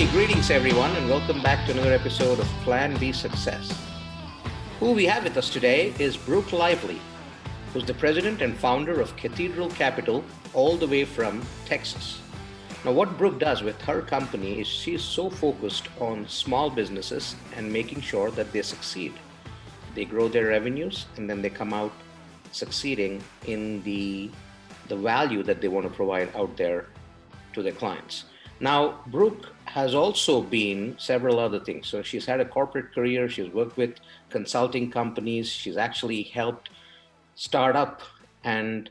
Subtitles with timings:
[0.00, 3.70] Hey, greetings everyone, and welcome back to another episode of Plan B Success.
[4.78, 6.98] Who we have with us today is Brooke Lively,
[7.74, 12.22] who's the president and founder of Cathedral Capital, all the way from Texas.
[12.82, 17.70] Now, what Brooke does with her company is she's so focused on small businesses and
[17.70, 19.12] making sure that they succeed.
[19.94, 21.92] They grow their revenues and then they come out
[22.52, 24.30] succeeding in the,
[24.88, 26.86] the value that they want to provide out there
[27.52, 28.24] to their clients.
[28.62, 31.86] Now, Brooke has also been several other things.
[31.86, 33.94] So she's had a corporate career, she's worked with
[34.28, 36.70] consulting companies, she's actually helped
[37.36, 38.02] start up
[38.42, 38.90] and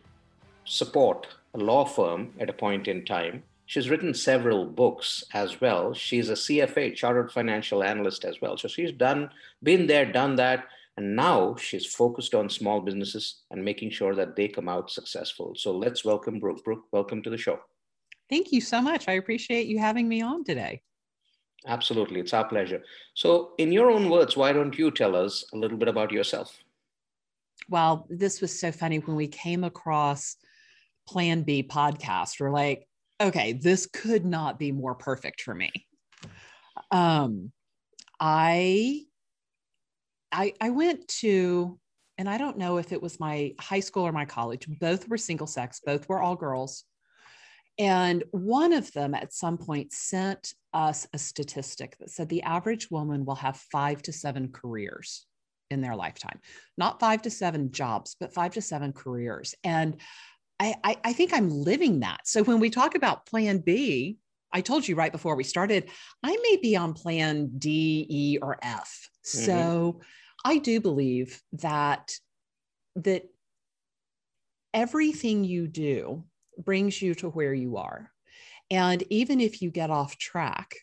[0.63, 3.43] support a law firm at a point in time.
[3.65, 5.93] She's written several books as well.
[5.93, 8.57] She's a CFA, chartered financial analyst as well.
[8.57, 9.29] So she's done,
[9.61, 10.65] been there, done that.
[10.95, 15.55] And now she's focused on small businesses and making sure that they come out successful.
[15.55, 16.63] So let's welcome Brooke.
[16.63, 17.59] Brooke, welcome to the show.
[18.29, 19.07] Thank you so much.
[19.07, 20.81] I appreciate you having me on today.
[21.67, 22.19] Absolutely.
[22.19, 22.83] It's our pleasure.
[23.15, 26.57] So, in your own words, why don't you tell us a little bit about yourself?
[27.67, 30.37] Well, this was so funny when we came across
[31.07, 32.39] Plan B podcast.
[32.39, 32.87] We're like,
[33.19, 35.71] okay, this could not be more perfect for me.
[36.91, 37.51] Um,
[38.19, 39.03] I,
[40.31, 41.77] I, I went to,
[42.17, 44.65] and I don't know if it was my high school or my college.
[44.79, 45.81] Both were single sex.
[45.85, 46.85] Both were all girls.
[47.79, 52.91] And one of them at some point sent us a statistic that said the average
[52.91, 55.25] woman will have five to seven careers
[55.71, 56.39] in their lifetime,
[56.77, 59.55] not five to seven jobs, but five to seven careers.
[59.63, 59.95] And
[60.59, 62.27] I, I, I think I'm living that.
[62.27, 64.17] So when we talk about plan B,
[64.51, 65.89] I told you right before we started,
[66.21, 69.09] I may be on plan D, E, or F.
[69.25, 69.45] Mm-hmm.
[69.45, 70.01] So
[70.43, 72.11] I do believe that
[72.95, 73.23] that
[74.73, 76.25] everything you do
[76.63, 78.11] brings you to where you are.
[78.71, 80.75] And even if you get off track,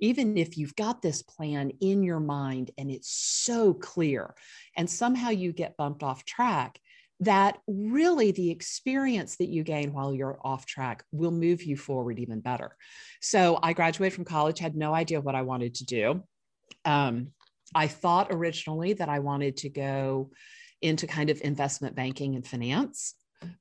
[0.00, 4.34] even if you've got this plan in your mind and it's so clear,
[4.76, 6.80] and somehow you get bumped off track,
[7.20, 12.18] that really the experience that you gain while you're off track will move you forward
[12.18, 12.76] even better.
[13.20, 16.24] So I graduated from college, had no idea what I wanted to do.
[16.84, 17.28] Um,
[17.74, 20.30] I thought originally that I wanted to go
[20.80, 23.14] into kind of investment banking and finance.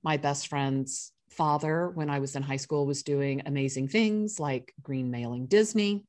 [0.03, 4.73] My best friends father, when I was in high school, was doing amazing things like
[4.81, 6.05] green mailing Disney.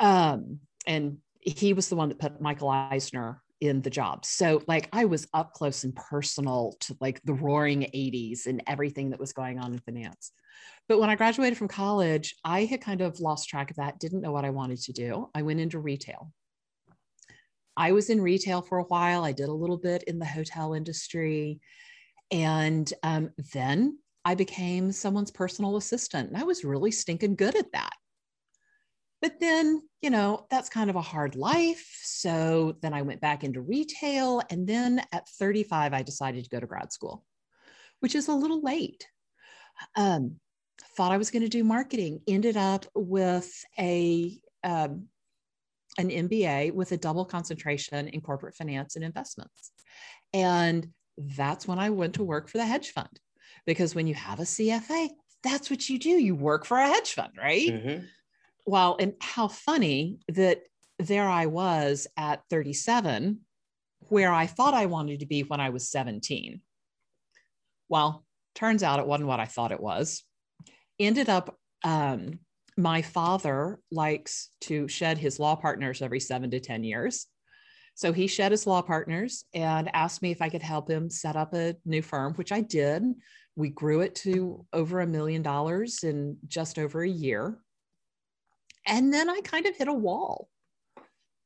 [0.00, 4.24] Um, and he was the one that put Michael Eisner in the job.
[4.24, 9.10] So like I was up close and personal to like the roaring 80s and everything
[9.10, 10.32] that was going on in finance.
[10.88, 14.20] But when I graduated from college, I had kind of lost track of that, didn't
[14.20, 15.30] know what I wanted to do.
[15.34, 16.32] I went into retail.
[17.76, 19.24] I was in retail for a while.
[19.24, 21.60] I did a little bit in the hotel industry.
[22.30, 26.28] And um, then I became someone's personal assistant.
[26.28, 27.92] And I was really stinking good at that.
[29.22, 31.88] But then, you know, that's kind of a hard life.
[32.02, 34.42] So then I went back into retail.
[34.50, 37.24] And then at 35, I decided to go to grad school,
[38.00, 39.06] which is a little late.
[39.94, 40.40] Um,
[40.96, 43.48] thought I was going to do marketing, ended up with
[43.78, 45.06] a um,
[45.98, 49.70] an MBA with a double concentration in corporate finance and investments.
[50.34, 53.20] And that's when I went to work for the hedge fund
[53.66, 55.10] because when you have a CFA,
[55.42, 56.10] that's what you do.
[56.10, 57.68] You work for a hedge fund, right?
[57.68, 58.04] Mm-hmm.
[58.64, 60.62] Well, and how funny that
[60.98, 63.40] there I was at 37,
[64.08, 66.60] where I thought I wanted to be when I was 17.
[67.88, 68.24] Well,
[68.54, 70.24] turns out it wasn't what I thought it was.
[70.98, 72.40] Ended up, um,
[72.76, 77.26] my father likes to shed his law partners every seven to 10 years.
[77.94, 81.36] So he shed his law partners and asked me if I could help him set
[81.36, 83.02] up a new firm, which I did
[83.56, 87.58] we grew it to over a million dollars in just over a year.
[88.86, 90.48] And then I kind of hit a wall.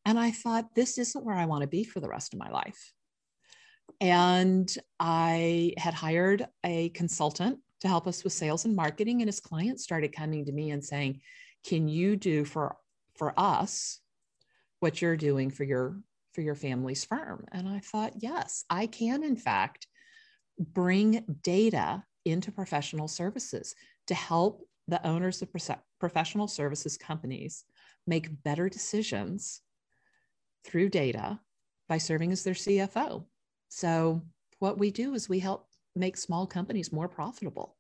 [0.05, 2.51] And I thought, this isn't where I want to be for the rest of my
[2.51, 2.93] life.
[4.01, 9.23] And I had hired a consultant to help us with sales and marketing.
[9.23, 11.21] And his clients started coming to me and saying,
[11.65, 12.77] Can you do for,
[13.15, 14.01] for us
[14.81, 16.01] what you're doing for your
[16.33, 17.45] for your family's firm?
[17.53, 19.87] And I thought, yes, I can, in fact,
[20.61, 23.75] bring data into professional services
[24.07, 25.49] to help the owners of
[25.99, 27.65] professional services companies
[28.07, 29.63] make better decisions
[30.65, 31.41] through data
[31.89, 33.25] by serving as their CFO.
[33.69, 34.23] So,
[34.59, 37.77] what we do is we help make small companies more profitable.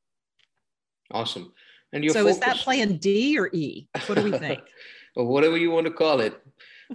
[1.11, 1.53] Awesome.
[1.93, 3.88] And you so, is that plan D or E?
[4.06, 4.61] What do we think?
[5.17, 6.41] or Whatever you want to call it.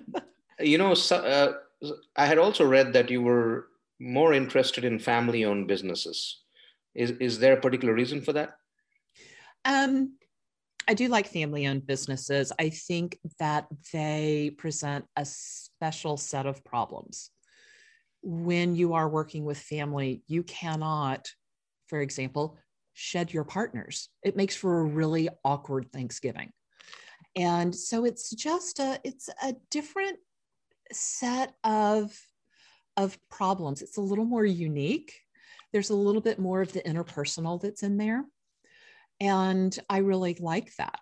[0.59, 3.67] you know, so, uh, I had also read that you were
[3.99, 6.41] more interested in family owned businesses.
[6.93, 8.51] Is, is there a particular reason for that?
[9.65, 10.17] Um,
[10.87, 12.51] I do like family owned businesses.
[12.59, 17.31] I think that they present a special set of problems.
[18.21, 21.29] When you are working with family, you cannot,
[21.87, 22.57] for example,
[22.93, 24.09] shed your partners.
[24.23, 26.51] It makes for a really awkward Thanksgiving.
[27.35, 30.17] And so it's just a it's a different
[30.91, 32.17] set of
[32.97, 33.81] of problems.
[33.81, 35.13] It's a little more unique.
[35.73, 38.23] There's a little bit more of the interpersonal that's in there.
[39.19, 40.99] And I really like that.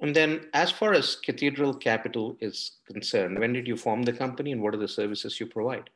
[0.00, 4.52] And then, as far as Cathedral Capital is concerned, when did you form the company
[4.52, 5.90] and what are the services you provide?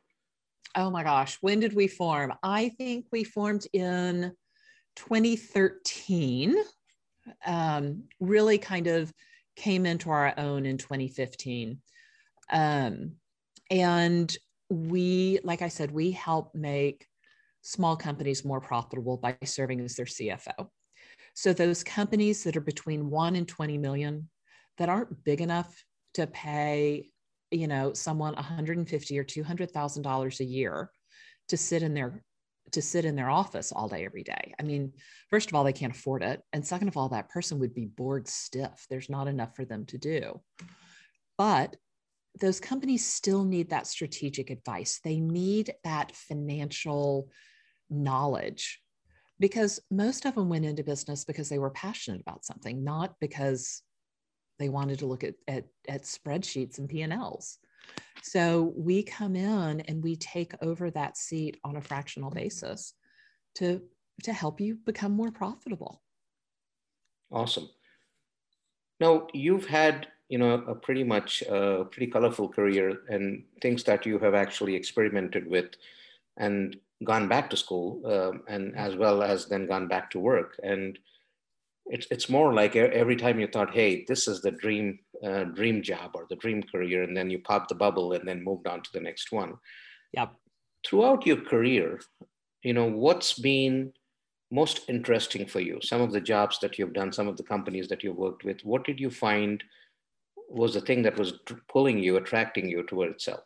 [0.75, 2.33] Oh my gosh, when did we form?
[2.43, 4.33] I think we formed in
[4.95, 6.55] 2013.
[7.45, 9.11] Um, really kind of
[9.55, 11.79] came into our own in 2015.
[12.51, 13.13] Um,
[13.69, 14.35] and
[14.69, 17.05] we, like I said, we help make
[17.61, 20.69] small companies more profitable by serving as their CFO.
[21.33, 24.29] So those companies that are between 1 and 20 million
[24.77, 25.83] that aren't big enough
[26.13, 27.09] to pay,
[27.51, 30.91] you know, someone 150 or 200,000 dollars a year
[31.49, 32.23] to sit in their
[32.71, 34.53] to sit in their office all day every day.
[34.59, 34.91] I mean,
[35.29, 37.85] first of all, they can't afford it, and second of all, that person would be
[37.85, 38.87] bored stiff.
[38.89, 40.41] There's not enough for them to do.
[41.37, 41.75] But
[42.39, 44.99] those companies still need that strategic advice.
[45.03, 47.29] They need that financial
[47.89, 48.81] knowledge
[49.39, 53.81] because most of them went into business because they were passionate about something, not because
[54.59, 57.57] they wanted to look at, at, at spreadsheets and P&Ls.
[58.23, 62.93] So we come in and we take over that seat on a fractional basis
[63.55, 63.81] to,
[64.23, 66.01] to help you become more profitable.
[67.31, 67.69] Awesome.
[68.99, 73.83] Now you've had you know a pretty much a uh, pretty colorful career and things
[73.83, 75.75] that you have actually experimented with
[76.37, 80.59] and gone back to school um, and as well as then gone back to work.
[80.63, 80.97] And
[81.87, 85.83] it's it's more like every time you thought hey this is the dream uh, dream
[85.83, 88.81] job or the dream career and then you popped the bubble and then moved on
[88.81, 89.53] to the next one.
[90.13, 90.33] Yep.
[90.87, 91.99] Throughout your career
[92.63, 93.93] you know what's been
[94.51, 95.79] most interesting for you?
[95.81, 98.61] Some of the jobs that you've done some of the companies that you've worked with
[98.63, 99.63] what did you find
[100.49, 101.33] was the thing that was
[101.67, 103.43] pulling you attracting you toward itself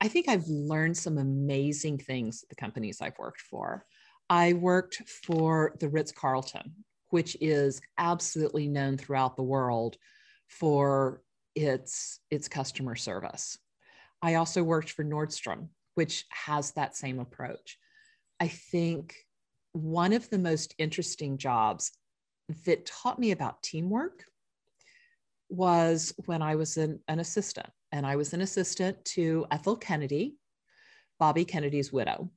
[0.00, 3.84] I think I've learned some amazing things at the companies I've worked for.
[4.30, 6.72] I worked for the Ritz Carlton,
[7.10, 9.96] which is absolutely known throughout the world
[10.46, 11.22] for
[11.56, 13.58] its, its customer service.
[14.22, 17.78] I also worked for Nordstrom, which has that same approach.
[18.38, 19.16] I think
[19.72, 21.90] one of the most interesting jobs
[22.66, 24.24] that taught me about teamwork
[25.48, 30.36] was when I was an, an assistant and I was an assistant to Ethel Kennedy,
[31.18, 32.30] Bobby Kennedy's widow.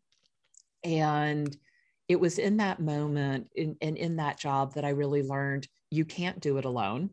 [0.84, 1.56] And
[2.08, 5.68] it was in that moment and in, in, in, that job that I really learned
[5.92, 7.12] you can't do it alone.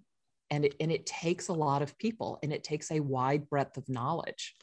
[0.51, 3.77] And it, and it takes a lot of people and it takes a wide breadth
[3.77, 4.55] of knowledge.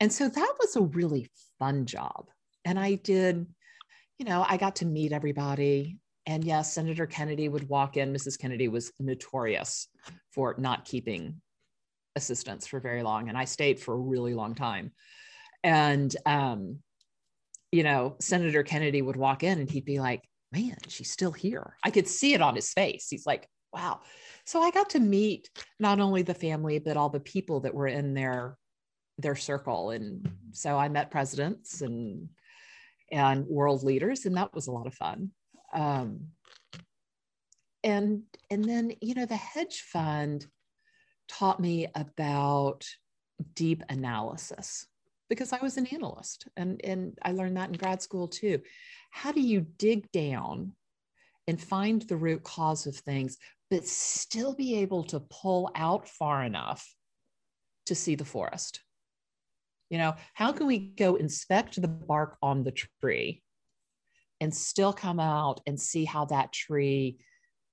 [0.00, 1.28] And so that was a really
[1.58, 2.26] fun job.
[2.64, 3.46] And I did,
[4.18, 5.98] you know, I got to meet everybody.
[6.28, 8.12] And yes, Senator Kennedy would walk in.
[8.12, 8.38] Mrs.
[8.38, 9.88] Kennedy was notorious
[10.30, 11.40] for not keeping
[12.16, 14.92] assistants for very long, and I stayed for a really long time.
[15.64, 16.80] And um,
[17.72, 21.76] you know, Senator Kennedy would walk in and he'd be like, "Man, she's still here."
[21.82, 23.08] I could see it on his face.
[23.08, 24.00] He's like, "Wow."
[24.44, 25.48] So I got to meet
[25.80, 28.58] not only the family but all the people that were in their
[29.16, 32.28] their circle, and so I met presidents and
[33.10, 35.30] and world leaders, and that was a lot of fun.
[35.72, 36.28] Um,
[37.84, 40.46] and and then you know the hedge fund
[41.28, 42.84] taught me about
[43.54, 44.86] deep analysis
[45.28, 48.60] because I was an analyst and, and I learned that in grad school too.
[49.10, 50.72] How do you dig down
[51.46, 53.36] and find the root cause of things,
[53.70, 56.86] but still be able to pull out far enough
[57.86, 58.80] to see the forest?
[59.90, 63.42] You know, how can we go inspect the bark on the tree
[64.40, 67.18] and still come out and see how that tree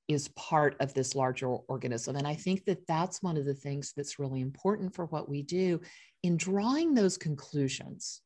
[0.07, 2.15] is part of this larger organism.
[2.15, 5.41] And I think that that's one of the things that's really important for what we
[5.41, 5.81] do
[6.24, 8.22] in drawing those conclusions.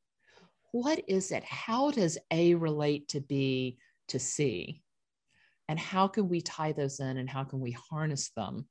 [0.71, 1.43] What is it?
[1.43, 3.77] How does A relate to B
[4.09, 4.81] to C?
[5.67, 8.67] And how can we tie those in and how can we harness them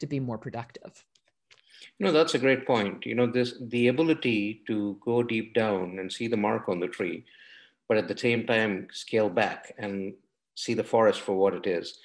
[0.00, 1.04] to be more productive?
[1.98, 3.06] You know, that's a great point.
[3.06, 6.88] You know, this the ability to go deep down and see the mark on the
[6.88, 7.24] tree,
[7.88, 10.14] but at the same time scale back and
[10.54, 11.98] see the forest for what it is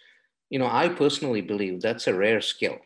[0.53, 2.77] you know, I personally believe that's a rare skill,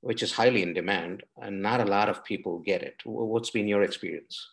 [0.00, 2.94] which is highly in demand, and not a lot of people get it.
[3.04, 4.48] What's been your experience?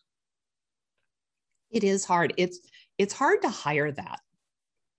[1.72, 2.34] It is hard.
[2.36, 2.60] It's
[2.98, 4.20] it's hard to hire that.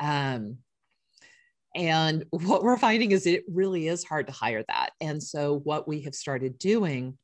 [0.00, 0.58] Um,
[1.74, 4.92] and what we're finding is it really is hard to hire that.
[5.02, 7.18] And so, what we have started doing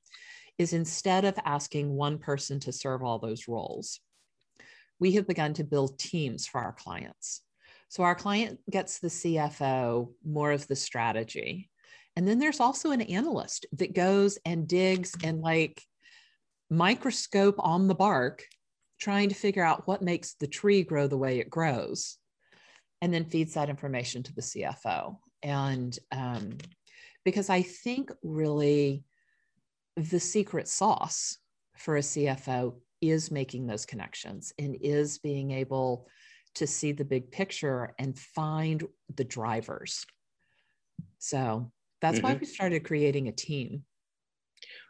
[0.58, 3.98] is instead of asking one person to serve all those roles,
[5.02, 7.40] we have begun to build teams for our clients.
[7.88, 11.68] So, our client gets the CFO, more of the strategy.
[12.14, 15.82] And then there's also an analyst that goes and digs and like
[16.70, 18.44] microscope on the bark,
[19.00, 22.16] trying to figure out what makes the tree grow the way it grows
[23.00, 25.16] and then feeds that information to the CFO.
[25.42, 26.58] And um,
[27.24, 29.02] because I think really
[29.96, 31.38] the secret sauce
[31.76, 36.08] for a CFO is making those connections and is being able
[36.54, 38.84] to see the big picture and find
[39.16, 40.06] the drivers.
[41.18, 42.26] So that's mm-hmm.
[42.26, 43.84] why we started creating a team.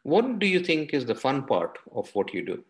[0.02, 2.64] What do you think is the fun part of what you do?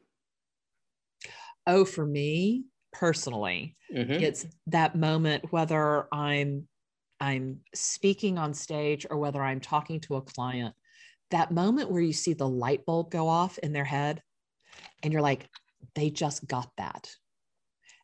[1.66, 4.12] Oh, for me, personally mm-hmm.
[4.12, 6.68] it's that moment whether i'm
[7.20, 10.74] i'm speaking on stage or whether i'm talking to a client
[11.30, 14.22] that moment where you see the light bulb go off in their head
[15.02, 15.48] and you're like
[15.94, 17.10] they just got that.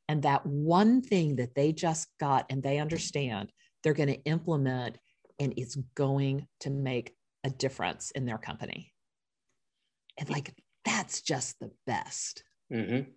[0.08, 3.50] And that one thing that they just got and they understand
[3.82, 4.96] they're going to implement
[5.38, 7.14] and it's going to make
[7.44, 8.92] a difference in their company.
[10.18, 12.42] And like that's just the best.
[12.72, 13.10] Mm-hmm.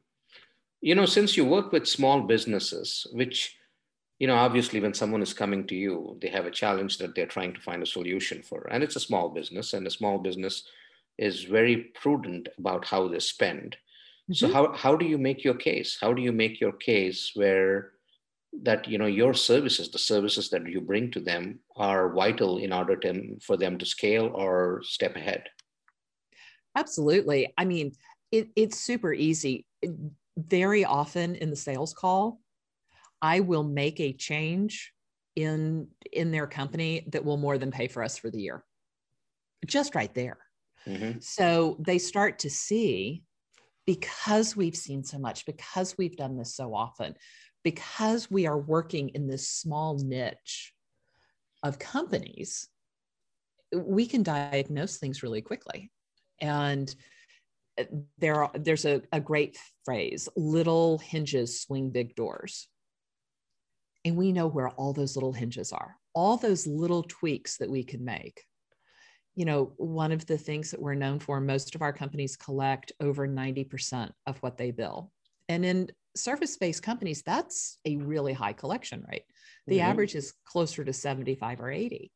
[0.82, 3.56] You know since you work with small businesses which
[4.20, 7.26] you know obviously when someone is coming to you they have a challenge that they're
[7.26, 10.64] trying to find a solution for and it's a small business and a small business
[11.22, 14.34] is very prudent about how they spend mm-hmm.
[14.34, 17.92] so how, how do you make your case how do you make your case where
[18.64, 22.74] that you know your services the services that you bring to them are vital in
[22.74, 25.44] order to, for them to scale or step ahead
[26.76, 27.92] absolutely i mean
[28.32, 29.66] it, it's super easy
[30.38, 32.40] very often in the sales call,
[33.22, 34.94] I will make a change
[35.36, 38.64] in in their company that will more than pay for us for the year.
[39.66, 40.40] Just right there.
[40.88, 41.20] Mm-hmm.
[41.20, 43.24] So they start to see
[43.86, 47.16] because we've seen so much, because we've done this so often,
[47.64, 50.74] because we are working in this small niche
[51.64, 52.68] of companies,
[53.74, 55.92] we can diagnose things really quickly.
[56.40, 56.94] And
[58.18, 62.68] there are, there's a, a great phrase little hinges swing big doors
[64.04, 67.84] and we know where all those little hinges are all those little tweaks that we
[67.84, 68.44] can make
[69.36, 72.92] you know one of the things that we're known for most of our companies collect
[73.00, 75.12] over 90% of what they bill
[75.50, 79.24] and in service based companies that's a really high collection rate
[79.68, 79.90] the mm-hmm.
[79.90, 82.12] average is closer to 75 or 80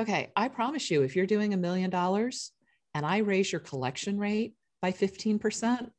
[0.00, 2.52] okay i promise you if you're doing a million dollars
[2.94, 5.90] and I raise your collection rate by 15%,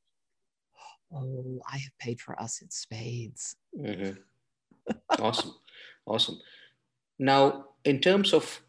[1.14, 3.56] oh, I have paid for us in spades.
[3.78, 4.92] Mm-hmm.
[5.20, 5.56] awesome.
[6.06, 6.40] Awesome.
[7.20, 8.62] Now, in terms of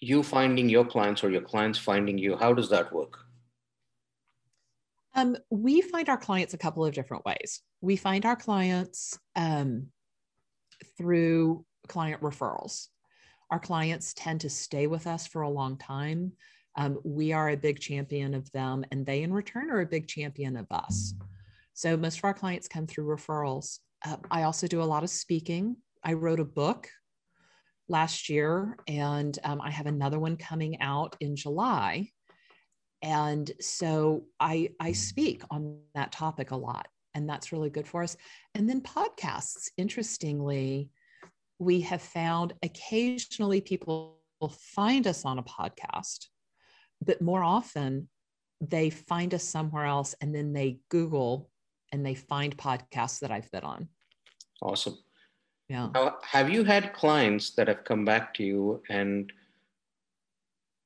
[0.00, 3.18] you finding your clients or your clients finding you, how does that work?
[5.14, 7.60] Um, we find our clients a couple of different ways.
[7.80, 9.88] We find our clients um,
[10.96, 12.86] through client referrals.
[13.50, 16.32] Our clients tend to stay with us for a long time.
[16.76, 20.06] Um, we are a big champion of them, and they in return are a big
[20.06, 21.14] champion of us.
[21.74, 23.80] So most of our clients come through referrals.
[24.06, 25.76] Uh, I also do a lot of speaking.
[26.04, 26.88] I wrote a book
[27.90, 32.08] last year, and um, I have another one coming out in July.
[33.02, 38.02] And so I, I speak on that topic a lot, and that's really good for
[38.02, 38.16] us.
[38.54, 40.90] And then podcasts, interestingly,
[41.58, 46.28] we have found occasionally people will find us on a podcast
[47.04, 48.08] but more often
[48.60, 51.50] they find us somewhere else and then they Google
[51.92, 53.88] and they find podcasts that I've been on.
[54.62, 54.98] Awesome.
[55.70, 55.88] Yeah.
[55.94, 59.32] Now, have you had clients that have come back to you and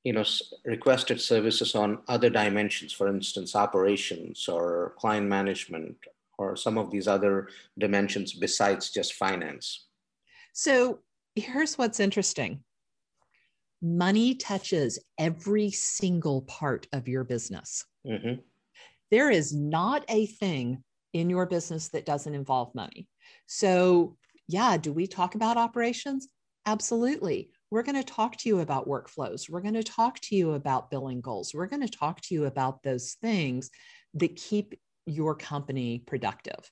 [0.05, 0.25] you know
[0.67, 5.97] requested services on other dimensions for instance operations or client management
[6.37, 7.49] or some of these other
[7.79, 9.87] dimensions besides just finance
[10.53, 10.99] so
[11.35, 12.63] here's what's interesting
[13.85, 17.85] money touches every single part of your business.
[18.07, 18.41] Mm-hmm.
[19.11, 23.07] There is not a thing in your business that doesn't involve money.
[23.47, 24.17] So,
[24.49, 26.29] yeah, do we talk about operations?
[26.67, 27.51] Absolutely.
[27.71, 29.51] We're going to talk to you about workflows.
[29.51, 31.53] We're going to talk to you about billing goals.
[31.55, 33.71] We're going to talk to you about those things
[34.15, 34.75] that keep
[35.07, 36.71] your company productive.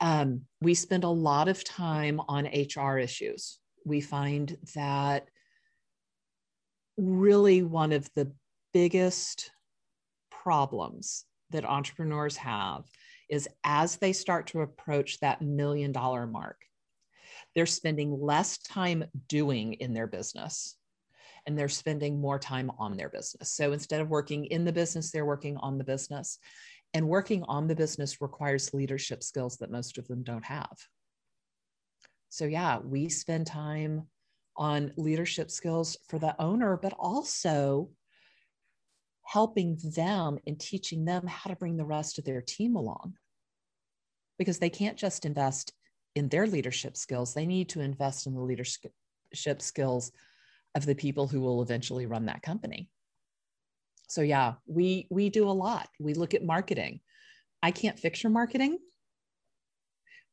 [0.00, 3.58] Um, we spend a lot of time on HR issues.
[3.84, 5.28] We find that
[6.96, 8.32] really one of the
[8.72, 9.50] biggest
[10.30, 12.84] problems that entrepreneurs have
[13.28, 16.60] is as they start to approach that million dollar mark,
[17.58, 20.76] they're spending less time doing in their business
[21.44, 23.50] and they're spending more time on their business.
[23.52, 26.38] So instead of working in the business, they're working on the business.
[26.94, 30.78] And working on the business requires leadership skills that most of them don't have.
[32.28, 34.06] So, yeah, we spend time
[34.56, 37.90] on leadership skills for the owner, but also
[39.24, 43.14] helping them and teaching them how to bring the rest of their team along.
[44.38, 45.72] Because they can't just invest
[46.18, 48.92] in their leadership skills, they need to invest in the leadership
[49.62, 50.12] skills
[50.74, 52.90] of the people who will eventually run that company.
[54.08, 55.88] So yeah, we we do a lot.
[56.00, 57.00] We look at marketing.
[57.62, 58.78] I can't fix your marketing,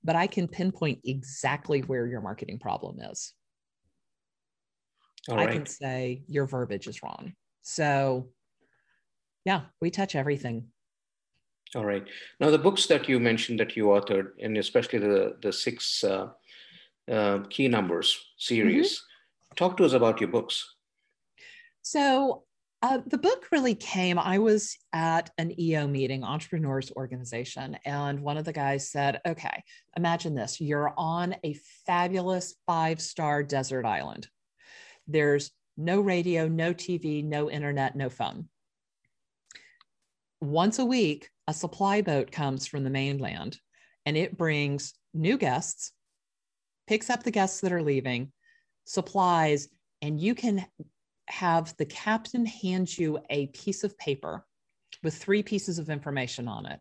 [0.04, 3.34] but I can pinpoint exactly where your marketing problem is.
[5.30, 7.34] I can say your verbiage is wrong.
[7.62, 8.30] So
[9.44, 10.68] yeah, we touch everything.
[11.74, 12.06] All right.
[12.40, 16.30] Now the books that you mentioned that you authored, and especially the the six uh,
[17.12, 19.56] uh, key numbers series, mm-hmm.
[19.56, 20.76] talk to us about your books.
[21.82, 22.44] So
[22.82, 24.20] uh, the book really came.
[24.20, 29.64] I was at an EO meeting, Entrepreneurs Organization, and one of the guys said, Okay,
[29.98, 31.56] imagine this you're on a
[31.86, 34.28] fabulous five star desert island.
[35.08, 38.50] There's no radio, no TV, no internet, no phone.
[40.42, 43.60] Once a week, a supply boat comes from the mainland
[44.06, 45.92] and it brings new guests,
[46.88, 48.32] picks up the guests that are leaving,
[48.86, 49.68] supplies,
[50.02, 50.66] and you can
[51.28, 54.46] have the captain hand you a piece of paper
[55.04, 56.80] with three pieces of information on it.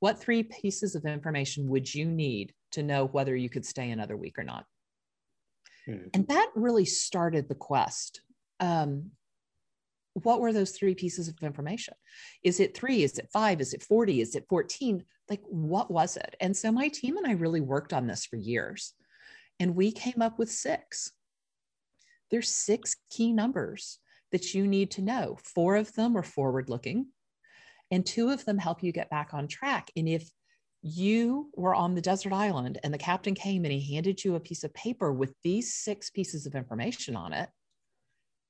[0.00, 4.16] What three pieces of information would you need to know whether you could stay another
[4.16, 4.64] week or not?
[5.86, 6.08] Hmm.
[6.14, 8.20] And that really started the quest.
[8.60, 9.10] Um,
[10.14, 11.94] what were those three pieces of information?
[12.42, 13.02] Is it three?
[13.02, 13.60] Is it five?
[13.60, 14.20] Is it 40?
[14.20, 15.04] Is it 14?
[15.30, 16.36] Like, what was it?
[16.40, 18.92] And so my team and I really worked on this for years.
[19.58, 21.12] And we came up with six
[22.32, 23.98] there's six key numbers
[24.32, 25.38] that you need to know.
[25.44, 27.08] Four of them are forward looking,
[27.90, 29.90] and two of them help you get back on track.
[29.94, 30.28] And if
[30.80, 34.40] you were on the desert island and the captain came and he handed you a
[34.40, 37.50] piece of paper with these six pieces of information on it,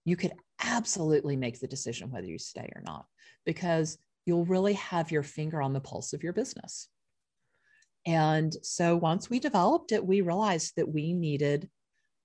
[0.05, 3.07] you could absolutely make the decision whether you stay or not
[3.44, 6.88] because you'll really have your finger on the pulse of your business.
[8.07, 11.68] And so once we developed it, we realized that we needed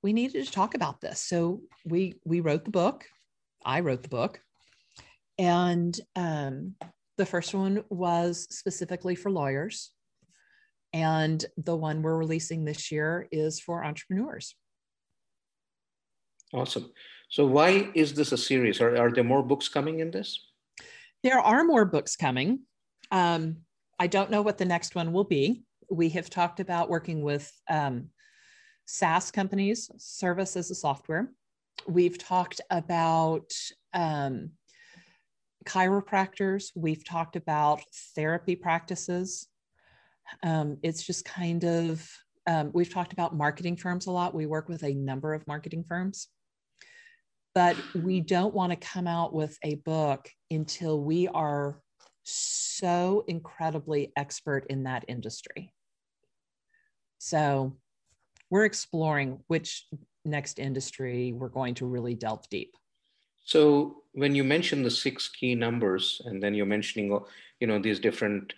[0.03, 1.19] we needed to talk about this.
[1.19, 3.05] So we we wrote the book.
[3.65, 4.39] I wrote the book,
[5.37, 6.75] and um,
[7.17, 9.91] the first one was specifically for lawyers,
[10.93, 14.55] and the one we're releasing this year is for entrepreneurs.
[16.53, 16.91] Awesome.
[17.29, 18.79] So why is this a series?
[18.81, 20.39] Are, are there more books coming in this?
[21.23, 22.61] There are more books coming.
[23.11, 23.57] Um,
[23.99, 25.63] I don't know what the next one will be.
[25.89, 28.09] We have talked about working with um,
[28.85, 31.31] SaaS companies, service as a software.
[31.87, 33.51] We've talked about
[33.93, 34.51] um,
[35.65, 36.71] chiropractors.
[36.75, 37.81] We've talked about
[38.15, 39.47] therapy practices.
[40.43, 42.09] Um, it's just kind of,
[42.47, 44.33] um, we've talked about marketing firms a lot.
[44.33, 46.27] We work with a number of marketing firms,
[47.57, 51.81] but we don't want to come out with a book until we are
[52.21, 55.73] so incredibly expert in that industry.
[57.17, 57.75] So
[58.51, 59.87] we're exploring which
[60.23, 62.75] next industry we're going to really delve deep.
[63.43, 67.19] So when you mention the six key numbers, and then you're mentioning,
[67.59, 68.53] you know, these different,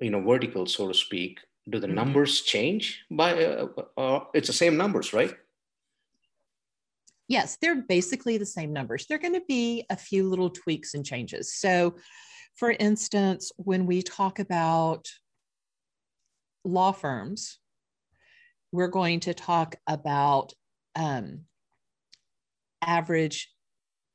[0.00, 1.94] you know, verticals, so to speak, do the mm-hmm.
[1.94, 3.44] numbers change by?
[3.44, 5.36] Uh, uh, it's the same numbers, right?
[7.30, 9.06] Yes, they're basically the same numbers.
[9.06, 11.54] They're going to be a few little tweaks and changes.
[11.54, 11.94] So,
[12.56, 15.06] for instance, when we talk about
[16.64, 17.60] law firms,
[18.72, 20.52] we're going to talk about
[20.96, 21.42] um,
[22.82, 23.48] average,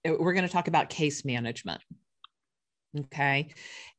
[0.05, 1.81] uh, we're going to talk about case management.
[2.99, 3.53] Okay.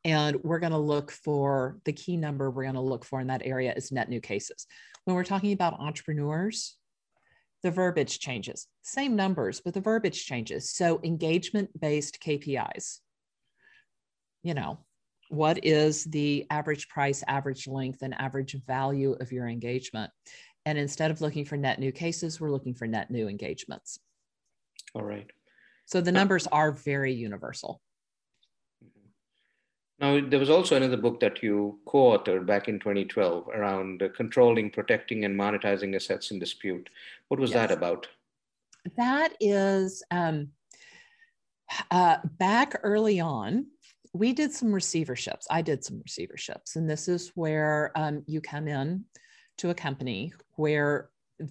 [0.05, 3.29] And we're going to look for the key number we're going to look for in
[3.29, 4.67] that area is net new cases.
[5.07, 6.77] When we're talking about entrepreneurs,
[7.63, 8.67] the verbiage changes.
[8.83, 10.71] Same numbers, but the verbiage changes.
[10.71, 13.01] So engagement based KPIs.
[14.43, 14.79] You know,
[15.29, 20.11] what is the average price, average length, and average value of your engagement?
[20.65, 23.99] And instead of looking for net new cases, we're looking for net new engagements.
[24.95, 25.31] All right.
[25.87, 27.81] So the uh, numbers are very universal.
[29.99, 34.09] Now, there was also another book that you co authored back in 2012 around uh,
[34.15, 36.91] controlling, protecting, and monetizing assets in dispute.
[37.29, 37.69] What was yes.
[37.69, 38.07] that about?
[38.97, 40.49] That is um,
[41.91, 43.67] uh, back early on,
[44.13, 45.45] we did some receiverships.
[45.51, 49.05] I did some receiverships, and this is where um, you come in
[49.59, 51.11] to a company where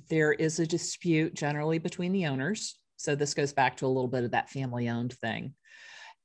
[0.09, 2.77] there is a dispute generally between the owners.
[2.97, 5.53] So this goes back to a little bit of that family owned thing.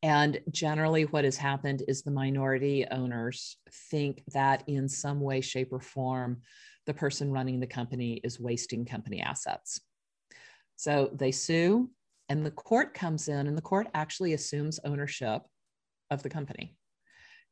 [0.03, 3.57] And generally, what has happened is the minority owners
[3.91, 6.41] think that in some way, shape, or form,
[6.87, 9.81] the person running the company is wasting company assets.
[10.77, 11.91] So they sue,
[12.31, 15.43] and the court comes in, and the court actually assumes ownership
[16.11, 16.77] of the company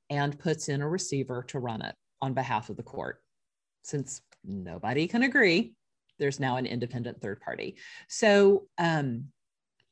[0.08, 3.20] and puts in a receiver to run it on behalf of the court.
[3.82, 5.74] Since nobody can agree,
[6.18, 7.76] there's now an independent third party.
[8.08, 9.26] So, um,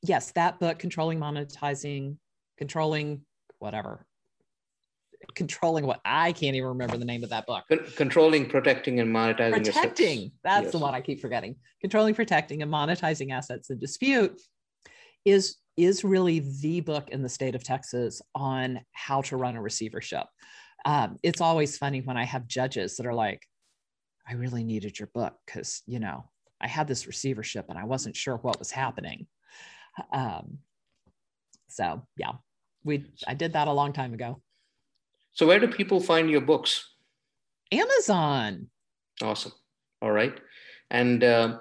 [0.02, 2.16] yes, that book, Controlling Monetizing
[2.56, 3.22] controlling
[3.58, 4.06] whatever
[5.34, 7.64] controlling what I can't even remember the name of that book.
[7.96, 9.64] controlling, protecting, and monetizing.
[9.64, 10.18] Protecting.
[10.18, 10.34] Assets.
[10.44, 10.72] That's yes.
[10.72, 11.56] the one I keep forgetting.
[11.80, 14.40] Controlling, protecting, and monetizing assets in dispute
[15.24, 19.62] is is really the book in the state of Texas on how to run a
[19.62, 20.24] receivership.
[20.86, 23.42] Um, it's always funny when I have judges that are like,
[24.28, 28.16] "I really needed your book because you know I had this receivership and I wasn't
[28.16, 29.26] sure what was happening."
[30.12, 30.58] Um,
[31.68, 32.32] so yeah,
[32.86, 34.40] we I did that a long time ago.
[35.32, 36.88] So where do people find your books?
[37.72, 38.68] Amazon.
[39.22, 39.52] Awesome.
[40.00, 40.38] All right,
[40.90, 41.58] and uh,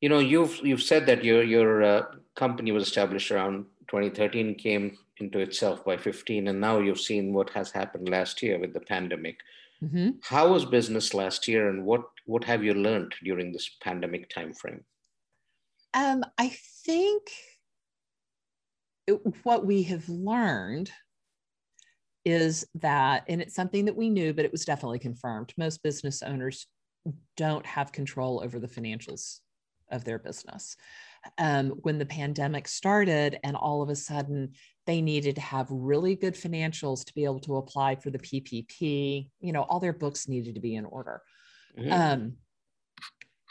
[0.00, 2.02] you know you've you've said that your your uh,
[2.34, 7.50] company was established around 2013, came into itself by 15, and now you've seen what
[7.50, 9.38] has happened last year with the pandemic.
[9.82, 10.10] Mm-hmm.
[10.22, 14.82] How was business last year, and what what have you learned during this pandemic timeframe?
[15.94, 17.22] Um, I think
[19.42, 20.90] what we have learned
[22.24, 25.52] is that, and it's something that we knew, but it was definitely confirmed.
[25.56, 26.66] Most business owners
[27.36, 29.38] don't have control over the financials
[29.90, 30.76] of their business.
[31.38, 34.52] Um, when the pandemic started, and all of a sudden
[34.86, 39.28] they needed to have really good financials to be able to apply for the PPP,
[39.40, 41.22] you know, all their books needed to be in order.
[41.78, 41.92] Mm-hmm.
[41.92, 42.32] Um,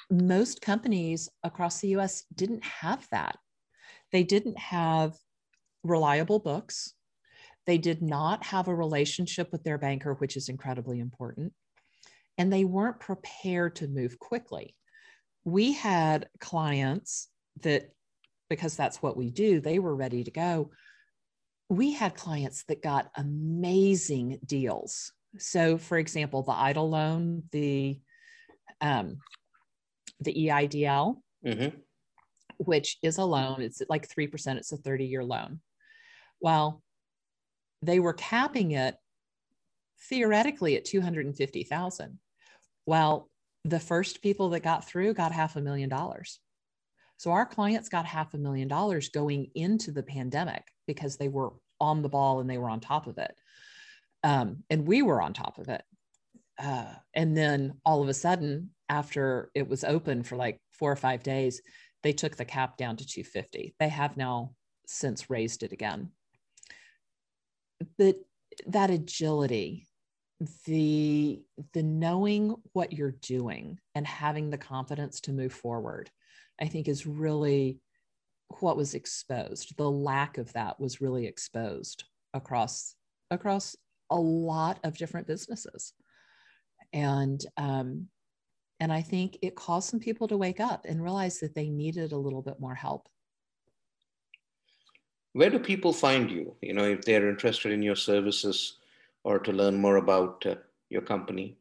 [0.10, 3.38] most companies across the US didn't have that.
[4.12, 5.16] They didn't have
[5.86, 6.94] reliable books.
[7.66, 11.54] They did not have a relationship with their banker, which is incredibly important.
[12.38, 14.76] And they weren't prepared to move quickly.
[15.46, 17.30] We had clients
[17.62, 17.92] that,
[18.50, 20.72] because that's what we do, they were ready to go.
[21.70, 25.12] We had clients that got amazing deals.
[25.38, 28.00] So, for example, the EIDL loan, the
[28.82, 29.18] um,
[30.20, 31.78] the EIDL, mm-hmm.
[32.58, 35.60] which is a loan, it's like 3%, it's a 30 year loan.
[36.40, 36.82] Well,
[37.82, 38.96] they were capping it
[40.10, 42.20] theoretically at 250,000.
[42.86, 43.30] Well,
[43.64, 46.40] the first people that got through got half a million dollars.
[47.18, 51.54] So our clients got half a million dollars going into the pandemic because they were
[51.80, 53.34] on the ball and they were on top of it.
[54.24, 55.84] Um, and we were on top of it.
[56.60, 60.96] Uh, and then all of a sudden, after it was open for like four or
[60.96, 61.62] five days,
[62.04, 63.76] they took the cap down to 250.
[63.80, 64.54] They have now
[64.86, 66.12] since raised it again
[67.98, 68.18] that
[68.68, 69.88] that agility
[70.66, 71.42] the
[71.74, 76.10] the knowing what you're doing and having the confidence to move forward
[76.62, 77.80] i think is really
[78.62, 79.76] what was exposed.
[79.78, 82.96] The lack of that was really exposed across
[83.32, 83.76] across
[84.12, 85.94] a lot of different businesses.
[86.94, 88.08] And um
[88.80, 92.12] and i think it caused some people to wake up and realize that they needed
[92.12, 93.08] a little bit more help
[95.36, 98.78] where do people find you you know if they're interested in your services
[99.26, 100.56] or to learn more about uh,
[100.90, 101.58] your company?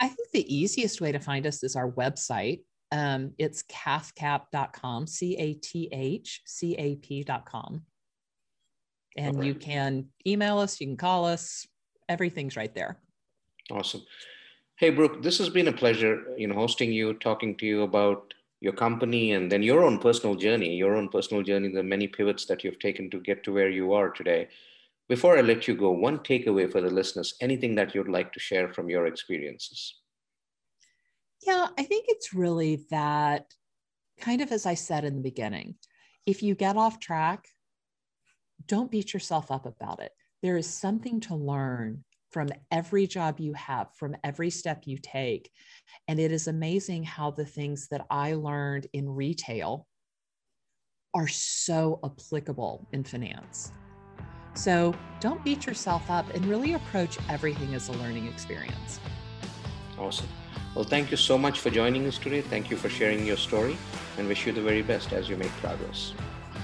[0.00, 2.62] I think the easiest way to find us is our website.
[2.90, 5.42] Um, it's cathcap.com c-a-t-h-c-a-p.com
[9.16, 9.46] and okay.
[9.46, 11.66] you can email us you can call us
[12.08, 12.98] everything's right there.
[13.70, 14.02] Awesome.
[14.76, 18.34] Hey brooke this has been a pleasure you know hosting you talking to you about
[18.62, 22.44] your company and then your own personal journey, your own personal journey, the many pivots
[22.46, 24.48] that you've taken to get to where you are today.
[25.08, 28.38] Before I let you go, one takeaway for the listeners, anything that you'd like to
[28.38, 29.96] share from your experiences?
[31.44, 33.46] Yeah, I think it's really that
[34.20, 35.74] kind of as I said in the beginning,
[36.24, 37.48] if you get off track,
[38.68, 40.12] don't beat yourself up about it.
[40.40, 45.50] There is something to learn from every job you have, from every step you take.
[46.08, 49.86] And it is amazing how the things that I learned in retail
[51.14, 53.70] are so applicable in finance.
[54.54, 58.98] So don't beat yourself up and really approach everything as a learning experience.
[59.98, 60.28] Awesome.
[60.74, 62.40] Well, thank you so much for joining us today.
[62.40, 63.76] Thank you for sharing your story
[64.16, 66.14] and wish you the very best as you make progress.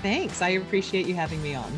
[0.03, 0.41] Thanks.
[0.41, 1.77] I appreciate you having me on.